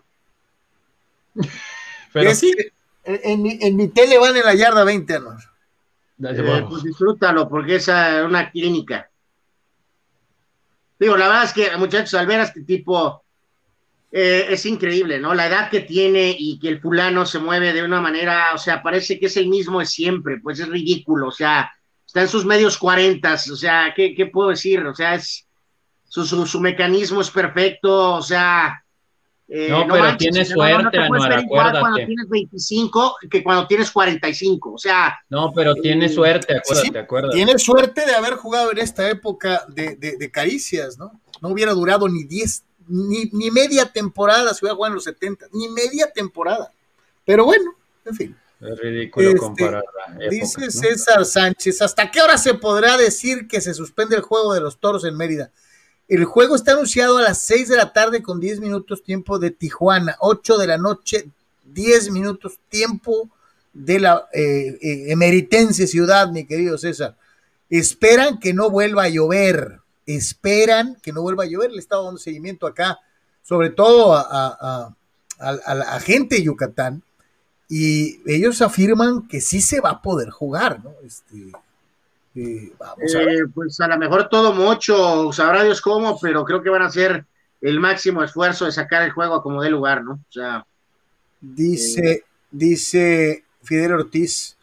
[2.13, 2.55] Pero sí,
[3.03, 5.39] en, mi, en mi tele van en la yarda 20, hermano.
[6.23, 9.09] Eh, pues disfrútalo, porque es una clínica.
[10.97, 13.24] Digo, la verdad es que, muchachos, al ver a este tipo,
[14.17, 15.33] eh, es increíble, ¿no?
[15.33, 18.81] La edad que tiene y que el fulano se mueve de una manera, o sea,
[18.81, 21.69] parece que es el mismo de siempre, pues es ridículo, o sea,
[22.07, 24.79] está en sus medios cuarentas, o sea, ¿qué, ¿qué, puedo decir?
[24.85, 25.45] O sea, es,
[26.05, 28.85] su, su, su mecanismo es perfecto, o sea,
[29.49, 31.79] eh, no, pero tienes suerte, no, no acuérdate.
[31.79, 35.19] cuando tienes 25 que cuando tienes 45, o sea.
[35.29, 37.35] No, pero tienes eh, suerte, acuérdate, acuérdate.
[37.35, 41.19] Tienes suerte de haber jugado en esta época de, de, caricias, ¿no?
[41.41, 45.47] No hubiera durado ni 10, ni, ni, media temporada si hubiera jugado en los 70,
[45.53, 46.71] ni media temporada.
[47.25, 48.37] Pero bueno, en fin.
[48.61, 49.83] Es ridículo este, comparar.
[50.29, 54.61] dice César Sánchez, ¿hasta qué hora se podrá decir que se suspende el juego de
[54.61, 55.51] los toros en Mérida?
[56.07, 59.51] El juego está anunciado a las 6 de la tarde con 10 minutos tiempo de
[59.51, 61.27] Tijuana, 8 de la noche,
[61.65, 63.29] 10 minutos tiempo
[63.73, 67.17] de la eh, eh, emeritense ciudad, mi querido César.
[67.69, 71.71] Esperan que no vuelva a llover, esperan que no vuelva a llover.
[71.71, 72.99] Le estado dando seguimiento acá,
[73.41, 74.95] sobre todo a,
[75.39, 77.03] la gente de Yucatán,
[77.67, 80.91] y ellos afirman que sí se va a poder jugar, ¿no?
[81.03, 81.51] Este,
[82.77, 86.69] vamos a eh, pues a lo mejor todo mucho, sabrá Dios cómo, pero creo que
[86.69, 87.25] van a hacer
[87.61, 90.13] el máximo esfuerzo de sacar el juego como dé lugar, ¿no?
[90.13, 90.65] O sea.
[91.41, 94.54] Dice, eh, dice Fidel Ortiz.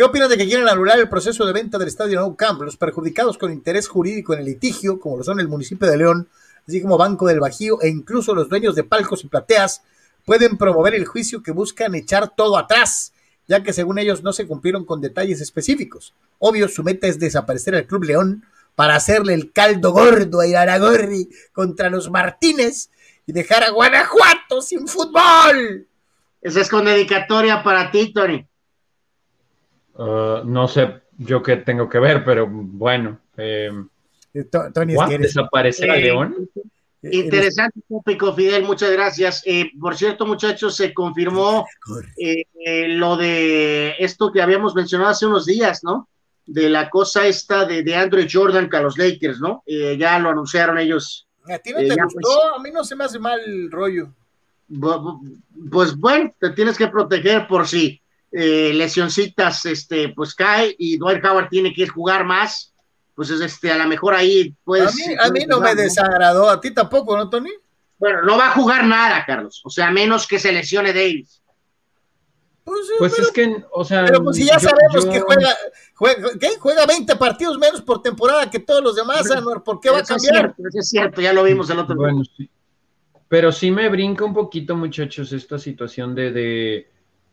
[0.00, 2.62] ¿Qué opinas de que quieren anular el proceso de venta del estadio Nou Camp?
[2.62, 6.26] Los perjudicados con interés jurídico en el litigio, como lo son el municipio de León,
[6.66, 9.82] así como Banco del Bajío e incluso los dueños de palcos y plateas,
[10.24, 13.12] pueden promover el juicio que buscan echar todo atrás
[13.46, 16.14] ya que según ellos no se cumplieron con detalles específicos.
[16.38, 21.28] Obvio, su meta es desaparecer al Club León para hacerle el caldo gordo a Iraragorri
[21.52, 22.88] contra los Martínez
[23.26, 25.86] y dejar a Guanajuato sin fútbol.
[26.40, 28.49] Esa es con dedicatoria para ti, Tony.
[30.00, 33.18] Uh, no sé yo qué tengo que ver, pero bueno.
[33.36, 33.70] Eh,
[34.72, 36.48] Tony, ¿Desaparecer a eh, León?
[37.02, 39.42] Eh, Interesante tópico, Fidel, muchas gracias.
[39.44, 41.66] Eh, por cierto, muchachos, se confirmó
[42.16, 42.44] eh,
[42.88, 46.08] lo de esto que habíamos mencionado hace unos días, ¿no?
[46.46, 49.62] De la cosa esta de, de Andrew Jordan con los Lakers, ¿no?
[49.66, 51.28] ya lo anunciaron ellos.
[51.44, 52.20] ¿A ti no te gustó?
[52.20, 54.14] Pues, a mí no se me hace mal el rollo.
[55.70, 57.68] Pues bueno, te tienes que proteger por
[58.30, 62.70] si lesioncitas, este, pues cae y Dwight Howard tiene que jugar más
[63.20, 64.94] pues este, a lo mejor ahí pues...
[65.22, 67.50] A mí, no me desagradó, a ti tampoco, ¿no, Tony?
[67.98, 71.42] Bueno, no va a jugar nada, Carlos, o sea, menos que se lesione Davis.
[72.64, 74.06] Pues, pues es que, o sea...
[74.06, 75.54] Pero pues si ya sabemos que juega,
[75.96, 76.48] juega, ¿qué?
[76.58, 79.28] juega 20 partidos menos por temporada que todos los demás,
[79.66, 80.54] ¿por qué va a cambiar?
[80.56, 82.48] Es es cierto, ya lo vimos el otro bueno, sí.
[83.28, 86.90] Pero sí me brinca un poquito, muchachos, esta situación de, de,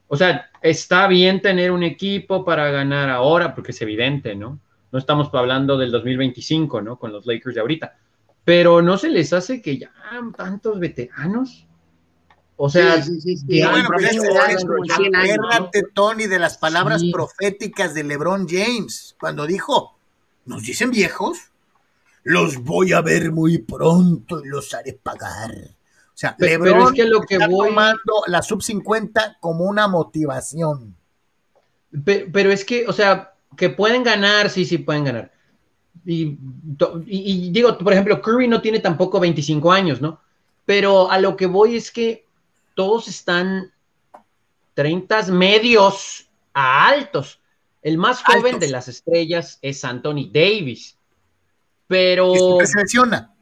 [0.07, 4.59] o sea, está bien tener un equipo para ganar ahora, porque es evidente, ¿no?
[4.91, 6.97] No estamos hablando del 2025, ¿no?
[6.97, 7.97] Con los Lakers de ahorita.
[8.45, 9.91] Pero no se les hace que ya
[10.35, 11.67] tantos veteranos.
[12.55, 13.89] O sea, sí, sí, sí, bueno,
[15.13, 19.99] acuérdate, Tony, de las palabras proféticas de LeBron James, cuando dijo,
[20.45, 21.37] nos dicen viejos,
[22.23, 25.51] los voy a ver muy pronto y los haré pagar.
[26.17, 27.69] O sea, LeBron es que lo que está voy...
[27.69, 30.95] tomando la sub 50 como una motivación.
[32.03, 35.31] pero, es que, o sea, que pueden ganar, sí, sí pueden ganar.
[36.03, 36.35] Y,
[37.51, 40.19] digo, por ejemplo, Curry no tiene tampoco 25 años, ¿no?
[40.65, 42.25] Pero a lo que voy es que
[42.73, 43.71] todos están
[44.73, 47.39] 30 medios a altos.
[47.83, 50.97] El más joven de las estrellas es Anthony Davis.
[51.85, 52.33] Pero.
[52.65, 53.36] se?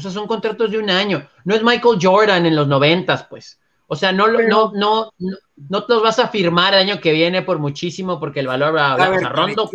[0.00, 1.28] O sea, son contratos de un año.
[1.44, 3.60] No es Michael Jordan en los noventas, pues.
[3.86, 7.42] O sea, no, no, no, no, te los vas a firmar el año que viene
[7.42, 9.70] por muchísimo porque el valor va a, ver, rondo.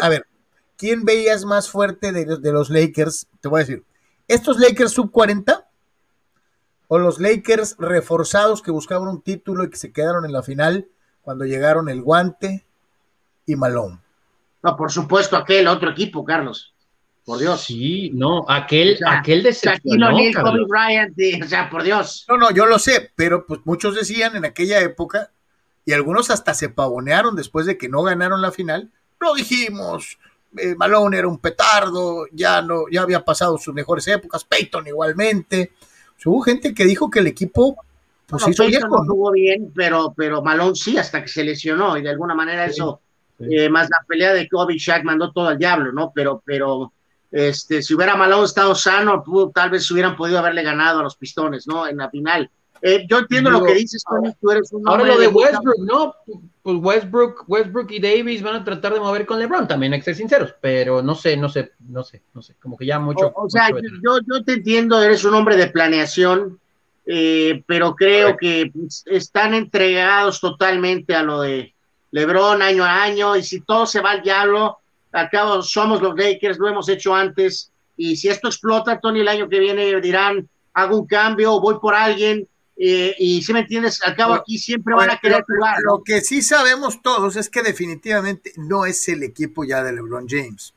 [0.00, 0.26] a ver,
[0.76, 3.28] ¿quién veías más fuerte de, de, los Lakers?
[3.40, 3.84] Te voy a decir,
[4.26, 5.64] ¿estos Lakers sub 40?
[6.88, 10.88] ¿O los Lakers reforzados que buscaban un título y que se quedaron en la final
[11.22, 12.64] cuando llegaron el Guante
[13.44, 14.00] y Malone?
[14.64, 16.74] No, por supuesto, aquel otro equipo, Carlos.
[17.26, 17.64] Por Dios.
[17.64, 20.10] Sí, no, aquel, aquel decepcionó.
[20.10, 21.12] Kobe Bryant,
[21.42, 22.24] o sea, por Dios.
[22.28, 25.32] No, no, yo lo sé, pero pues muchos decían en aquella época,
[25.84, 30.18] y algunos hasta se pavonearon después de que no ganaron la final, lo dijimos,
[30.56, 35.72] eh, Malone era un petardo, ya no, ya había pasado sus mejores épocas, Peyton igualmente.
[36.24, 37.76] hubo gente que dijo que el equipo
[38.28, 42.36] pues no, jugó bien, pero, pero Malone sí, hasta que se lesionó, y de alguna
[42.36, 43.00] manera eso,
[43.40, 46.12] eh, más la pelea de Kobe Shaq mandó todo al diablo, ¿no?
[46.14, 46.92] Pero, pero
[47.30, 49.22] este, si hubiera Malone estado sano,
[49.54, 51.86] tal vez hubieran podido haberle ganado a los pistones, ¿no?
[51.86, 52.50] En la final.
[52.82, 56.14] Eh, yo entiendo lo que dices, Tony, tú eres un Ahora lo de Westbrook, ¿no?
[56.62, 60.04] Pues Westbrook, Westbrook y Davis van a tratar de mover con LeBron, también hay que
[60.04, 63.32] ser sinceros, pero no sé, no sé, no sé, no sé, como que ya mucho.
[63.34, 66.58] O, sea, yo, yo te entiendo, eres un hombre de planeación,
[67.06, 71.72] eh, pero creo que pues, están entregados totalmente a lo de
[72.10, 74.78] LeBron año a año, y si todo se va al diablo,
[75.16, 79.28] al cabo somos los Lakers, lo hemos hecho antes, y si esto explota, Tony, el
[79.28, 84.02] año que viene dirán, hago un cambio, voy por alguien, eh, y si me entiendes,
[84.04, 85.78] al cabo aquí siempre van a querer jugar.
[85.82, 90.28] Lo que sí sabemos todos es que definitivamente no es el equipo ya de LeBron
[90.28, 90.74] James.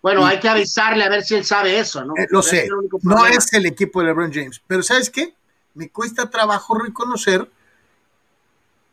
[0.00, 2.14] Bueno, hay que avisarle a ver si él sabe eso, ¿no?
[2.16, 2.68] Eh, lo sé,
[3.02, 5.34] no es el equipo de LeBron James, pero ¿sabes qué?
[5.74, 7.50] Me cuesta trabajo reconocer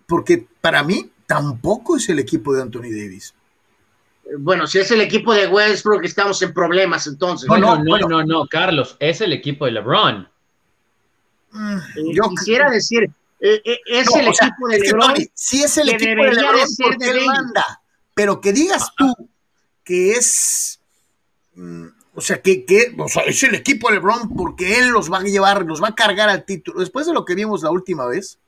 [0.07, 3.33] porque para mí tampoco es el equipo de Anthony Davis.
[4.37, 7.49] Bueno, si es el equipo de Westbrook, estamos en problemas entonces.
[7.49, 10.27] No, no, no, no, no, Carlos, es el equipo de LeBron.
[11.51, 15.13] Mm, eh, yo quisiera decir, eh, eh, es el equipo de LeBron.
[15.33, 17.81] sí es el equipo de LeBron porque él manda,
[18.13, 19.13] pero que digas tú
[19.83, 20.79] que es,
[21.55, 25.11] mm, o sea, que, que o sea, es el equipo de LeBron porque él los
[25.11, 26.79] va a llevar, los va a cargar al título.
[26.79, 28.39] Después de lo que vimos la última vez,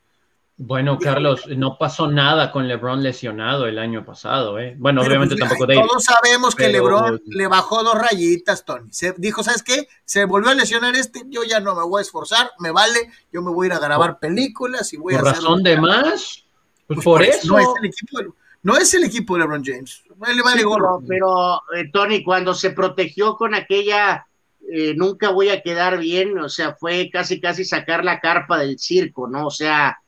[0.56, 4.76] bueno, Carlos, no pasó nada con LeBron lesionado el año pasado, ¿eh?
[4.78, 5.88] Bueno, obviamente pues, tampoco David.
[5.88, 8.88] Todos sabemos que LeBron le bajó dos rayitas, Tony.
[8.92, 9.88] Se dijo, ¿sabes qué?
[10.06, 13.42] Se volvió a lesionar este, yo ya no me voy a esforzar, me vale, yo
[13.42, 16.46] me voy a ir a grabar películas y voy ¿Por a razón de más?
[16.86, 17.48] Pues, por, eso.
[17.48, 18.28] No es, el equipo de,
[18.62, 20.04] no es el equipo de LeBron James.
[20.08, 20.64] Le vale
[21.08, 24.28] Pero, eh, Tony, cuando se protegió con aquella
[24.72, 28.80] eh, nunca voy a quedar bien, o sea, fue casi casi sacar la carpa del
[28.80, 29.48] circo, ¿no?
[29.48, 30.00] O sea,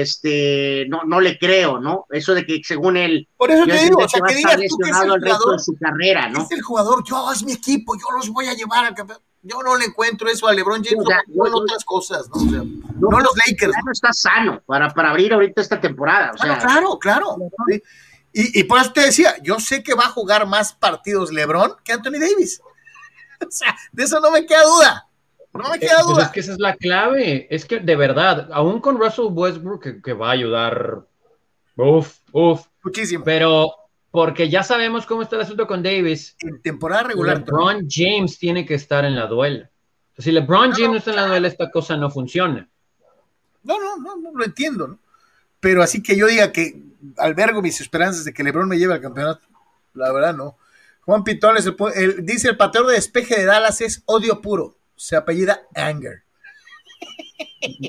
[0.00, 2.06] este, no, no le creo, ¿no?
[2.10, 4.90] Eso de que según él, por eso te digo, o sea, que digas tú que
[4.90, 6.42] es el jugador, de su carrera, ¿no?
[6.42, 9.18] Es el jugador, yo es mi equipo, yo los voy a llevar al campeón.
[9.42, 11.04] Yo no le encuentro eso a LeBron James,
[11.36, 12.36] o en otras cosas, ¿no?
[12.36, 13.74] O sea, no, los Lakers.
[13.84, 16.30] no está sano para, para abrir ahorita esta temporada.
[16.32, 17.36] O sea, claro, claro.
[18.32, 21.74] Y, y por eso te decía, yo sé que va a jugar más partidos LeBron
[21.84, 22.60] que Anthony Davis.
[23.44, 25.08] O sea, de eso no me queda duda.
[25.54, 26.24] No me queda eh, pues duda.
[26.24, 27.46] es que esa es la clave.
[27.50, 31.06] Es que de verdad, aún con Russell Westbrook, que, va a ayudar.
[31.76, 32.66] Uf, uf.
[32.82, 33.24] Muchísimo.
[33.24, 33.74] Pero
[34.10, 36.36] porque ya sabemos cómo está el asunto con Davis.
[36.40, 37.38] En temporada regular.
[37.38, 39.70] LeBron James tiene que estar en la duela.
[40.16, 42.68] Si LeBron James no, está en la duela, esta cosa no funciona.
[43.62, 44.98] No, no, no, no lo entiendo, ¿no?
[45.60, 46.82] Pero así que yo diga que
[47.18, 49.46] albergo mis esperanzas de que LeBron me lleve al campeonato,
[49.94, 50.56] la verdad no.
[51.02, 51.70] Juan Pitones
[52.18, 56.22] dice el patrón de despeje de Dallas es odio puro se apellida Anger.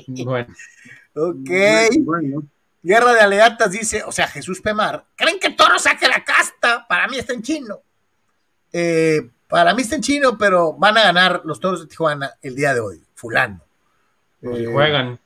[0.08, 0.52] Bueno.
[1.14, 1.48] Ok.
[2.82, 6.86] Guerra de Aleatas dice, o sea, Jesús Pemar, ¿creen que Toro saque la casta?
[6.88, 7.80] Para mí está en chino.
[8.72, 12.56] Eh, para mí está en chino, pero van a ganar los Toros de Tijuana el
[12.56, 13.60] día de hoy, fulano.
[14.40, 15.20] Pues eh, juegan.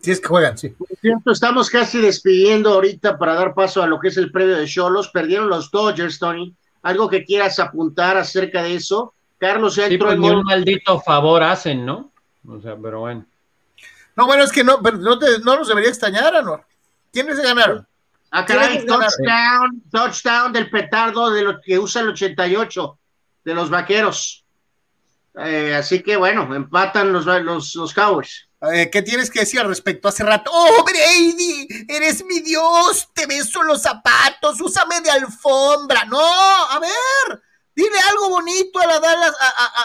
[0.00, 0.70] Si es que juegan, sí.
[0.70, 4.56] Por cierto, estamos casi despidiendo ahorita para dar paso a lo que es el previo
[4.56, 5.10] de Cholos.
[5.10, 6.56] Perdieron los Dodgers, Tony.
[6.82, 9.12] ¿Algo que quieras apuntar acerca de eso?
[9.40, 12.12] Carlos ya entró pues, un maldito favor hacen, ¿no?
[12.46, 13.24] O sea, pero bueno.
[14.14, 16.66] No, bueno, es que no, pero no, te, no nos debería extrañar, Anuar.
[17.10, 17.86] ¿Quiénes se ganaron?
[18.30, 22.98] Ah, caray, touchdown, touchdown del petardo de lo que usa el 88
[23.44, 24.44] de los vaqueros.
[25.36, 28.46] Eh, así que bueno, empatan los, los, los Cowboys.
[28.74, 30.06] Eh, ¿Qué tienes que decir al respecto?
[30.06, 36.04] Hace rato, oh Brady, eres mi Dios, te beso los zapatos, úsame de alfombra.
[36.04, 37.42] No, a ver,
[37.80, 39.34] Dile algo bonito a la Dallas,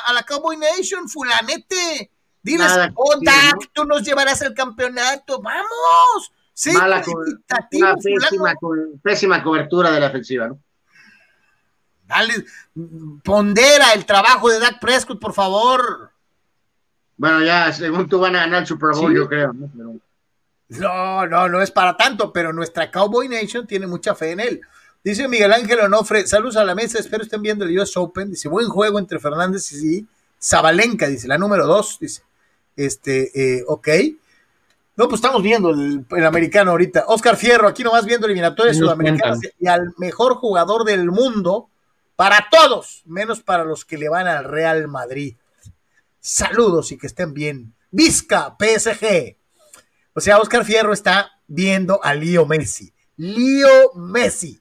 [0.07, 2.11] a, la Cowboy Nation, fulanete.
[2.41, 5.41] Diles, oh, Dak, tú nos llevarás al campeonato.
[5.41, 6.33] ¡Vamos!
[6.53, 7.01] Sí, Mala
[7.71, 7.95] una
[9.01, 10.59] pésima, cobertura de la ofensiva, ¿no?
[12.05, 12.45] Dale,
[13.23, 16.11] pondera el trabajo de Dak Prescott, por favor.
[17.15, 20.01] Bueno, ya, según tú van a ganar el Super Bowl, yo creo, ¿no?
[20.67, 24.61] No, no, no es para tanto, pero nuestra Cowboy Nation tiene mucha fe en él.
[25.05, 28.31] Dice Miguel Ángel Onofre, saludos a la mesa, espero estén viendo el US Open.
[28.31, 30.03] Dice, buen juego entre Fernández y
[30.41, 32.23] Zabalenka, dice, la número dos, dice.
[32.75, 33.29] Este,
[33.59, 33.87] eh, ok.
[34.95, 37.05] No, pues estamos viendo el, americano ahorita.
[37.07, 41.69] Oscar Fierro, aquí nomás viendo eliminatorias sudamericanas y al mejor jugador del mundo
[42.15, 45.35] para todos, menos para los que le van al Real Madrid.
[46.19, 47.75] Saludos y que estén bien.
[47.91, 49.37] Vizca, PSG.
[50.15, 52.91] O sea, Oscar Fierro está viendo a Lío Messi.
[53.17, 54.59] Lío Messi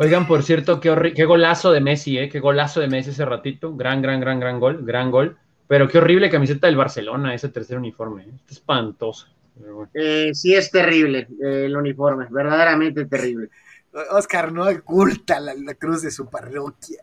[0.00, 2.28] Oigan, por cierto, qué, qué golazo de Messi, ¿eh?
[2.28, 3.74] Qué golazo de Messi ese ratito.
[3.74, 5.36] Gran, gran, gran, gran gol, gran gol.
[5.66, 8.22] Pero qué horrible camiseta del Barcelona, ese tercer uniforme.
[8.22, 8.32] ¿eh?
[8.36, 9.26] Está espantoso.
[9.92, 13.48] Eh, sí, es terrible eh, el uniforme, verdaderamente terrible.
[14.10, 17.02] Oscar no oculta la, cruz de su parroquia.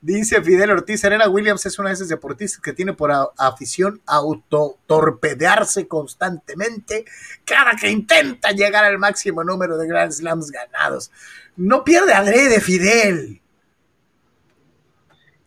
[0.00, 5.88] Dice Fidel Ortiz, Serena Williams es una de esas deportistas que tiene por afición autotorpedearse
[5.88, 7.04] constantemente
[7.44, 11.10] cada que intenta llegar al máximo número de Grand Slams ganados.
[11.56, 13.40] No pierde adrede, Fidel.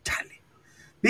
[0.03, 0.41] Chale.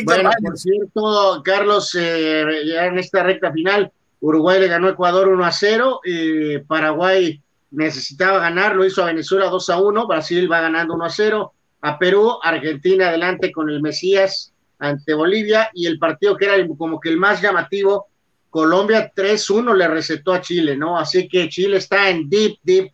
[0.04, 5.28] bueno, por cierto, Carlos, eh, ya en esta recta final, Uruguay le ganó a Ecuador
[5.28, 7.42] 1 a 0, y Paraguay
[7.72, 11.54] necesitaba ganar, lo hizo a Venezuela 2 a 1, Brasil va ganando 1 a 0,
[11.82, 17.00] a Perú, Argentina adelante con el Mesías ante Bolivia y el partido que era como
[17.00, 18.08] que el más llamativo,
[18.50, 20.98] Colombia 3-1 le recetó a Chile, ¿no?
[20.98, 22.92] Así que Chile está en deep, deep,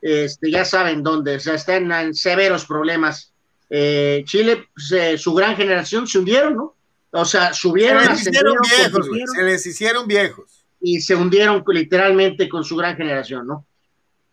[0.00, 3.32] este, ya saben dónde, o sea, está en, severos problemas.
[3.68, 4.68] Eh, Chile,
[5.16, 6.74] su gran generación se hundieron, ¿no?
[7.12, 10.64] O sea, subieron, se les hicieron viejos, se les hicieron viejos.
[10.80, 13.66] Y se hundieron literalmente con su gran generación, ¿no?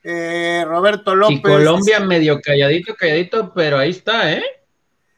[0.10, 1.40] Eh, Roberto López.
[1.40, 4.44] Y Colombia medio calladito, calladito, pero ahí está, ¿eh?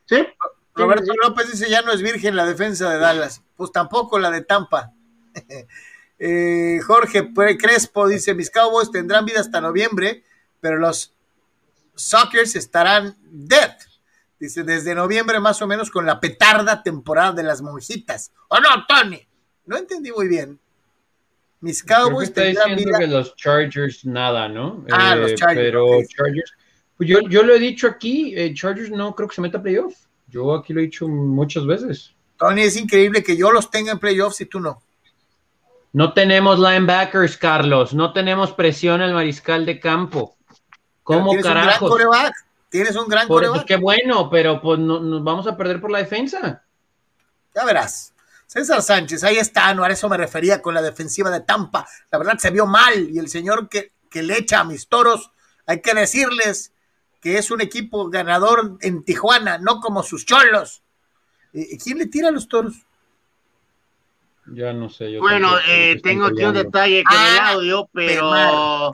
[0.05, 0.25] Sí.
[0.73, 3.43] Roberto López dice, ya no es virgen la defensa de Dallas.
[3.55, 4.91] Pues tampoco la de Tampa.
[6.21, 10.21] Eh, Jorge Crespo dice, mis Cowboys tendrán vida hasta noviembre,
[10.59, 11.13] pero los
[11.95, 13.71] Sockers estarán dead.
[14.37, 18.33] Dice, desde noviembre más o menos con la petarda temporada de las monjitas.
[18.49, 19.25] ¿O no, Tony?
[19.65, 20.59] No entendí muy bien.
[21.61, 24.85] Mis Cowboys está diciendo que los Chargers nada, ¿no?
[24.91, 25.61] Ah, los eh, Chargers.
[25.61, 26.53] Pero Chargers,
[26.95, 29.61] pues yo, yo, lo he dicho aquí, eh, Chargers no creo que se meta a
[29.61, 29.95] playoff.
[30.27, 32.13] Yo aquí lo he dicho muchas veces.
[32.37, 34.81] Tony, es increíble que yo los tenga en playoffs y tú no.
[35.91, 37.93] No tenemos linebackers, Carlos.
[37.93, 40.37] No tenemos presión al mariscal de campo.
[41.03, 41.89] ¿Cómo tienes carajos?
[41.89, 42.33] Un gran coreback.
[42.69, 43.65] Tienes un gran coreback.
[43.65, 46.63] qué bueno, pero pues nos vamos a perder por la defensa.
[47.55, 48.13] Ya verás.
[48.49, 51.87] César Sánchez, ahí está, no a eso me refería con la defensiva de Tampa.
[52.11, 55.29] La verdad se vio mal y el señor que, que le echa a mis toros,
[55.67, 56.73] hay que decirles
[57.21, 60.81] que es un equipo ganador en Tijuana, no como sus cholos.
[61.83, 62.73] ¿Quién le tira a los toros?
[64.47, 65.11] Ya no sé.
[65.11, 68.91] Yo bueno, eh, tengo aquí un detalle con el ah, audio, pero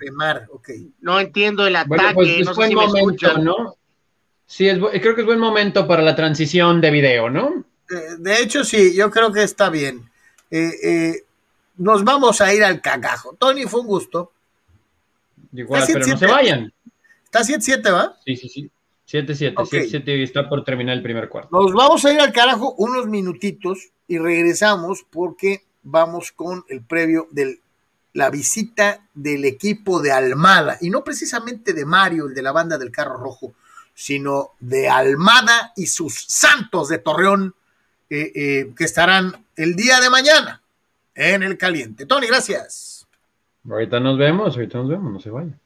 [1.00, 2.14] no entiendo el ataque.
[2.14, 3.78] Pues, no sé si momento, ¿no?
[4.46, 7.64] Sí, creo que es buen momento para la transición de video, ¿no?
[7.90, 10.10] Eh, de hecho, sí, yo creo que está bien.
[10.50, 11.24] Eh, eh,
[11.78, 13.36] nos vamos a ir al cagajo.
[13.38, 14.32] Tony, fue un gusto.
[15.54, 16.74] Igual, pero no se vayan.
[17.24, 18.18] Está 7-7, ¿va?
[18.26, 18.72] Sí, sí, sí.
[19.08, 21.50] 7-7, 7-7 está por terminar el primer cuarto.
[21.52, 27.28] Nos vamos a ir al carajo unos minutitos y regresamos porque vamos con el previo
[27.32, 27.60] de
[28.14, 32.78] la visita del equipo de Almada y no precisamente de Mario, el de la banda
[32.78, 33.54] del carro rojo,
[33.94, 37.54] sino de Almada y sus santos de Torreón
[38.10, 40.62] eh, eh, que estarán el día de mañana
[41.14, 42.06] en el caliente.
[42.06, 43.08] Tony, gracias.
[43.70, 45.60] Ahorita nos vemos, ahorita nos vemos, no se vayan.